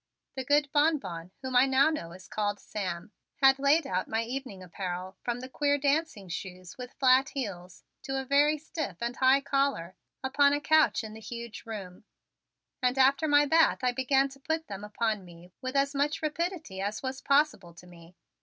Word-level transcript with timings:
The 0.35 0.43
good 0.43 0.71
Bonbon, 0.71 1.29
whom 1.43 1.55
I 1.55 1.67
now 1.67 1.91
know 1.91 2.11
is 2.11 2.27
called 2.27 2.59
Sam, 2.59 3.11
had 3.35 3.59
laid 3.59 3.85
out 3.85 4.07
my 4.07 4.23
evening 4.23 4.63
apparel, 4.63 5.15
from 5.23 5.41
the 5.41 5.47
queer 5.47 5.77
dancing 5.77 6.27
shoes 6.27 6.75
with 6.75 6.95
flat 6.95 7.29
heels 7.29 7.83
to 8.01 8.19
a 8.19 8.25
very 8.25 8.57
stiff 8.57 8.97
and 8.99 9.15
high 9.17 9.41
collar, 9.41 9.95
upon 10.23 10.53
a 10.53 10.59
couch 10.59 11.03
in 11.03 11.13
the 11.13 11.19
huge 11.21 11.67
room, 11.67 12.03
and 12.81 12.97
after 12.97 13.27
my 13.27 13.45
bath 13.45 13.83
I 13.83 13.91
began 13.91 14.27
to 14.29 14.39
put 14.39 14.65
them 14.67 14.83
upon 14.83 15.23
me 15.23 15.51
with 15.61 15.75
as 15.75 15.93
much 15.93 16.23
rapidity 16.23 16.81
as 16.81 17.03
was 17.03 17.21
possible 17.21 17.75
to 17.75 17.85
me. 17.85 18.15